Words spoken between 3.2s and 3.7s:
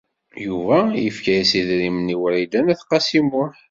Muḥ.